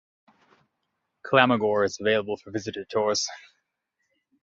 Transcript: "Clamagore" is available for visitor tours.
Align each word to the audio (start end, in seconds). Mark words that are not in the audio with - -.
"Clamagore" 1.23 1.85
is 1.85 1.99
available 1.99 2.35
for 2.35 2.49
visitor 2.49 2.85
tours. 2.85 3.29